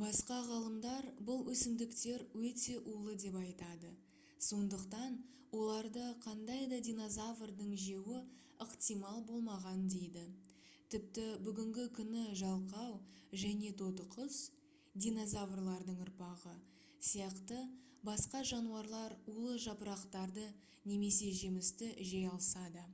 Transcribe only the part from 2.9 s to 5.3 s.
улы деп айтады сондықтан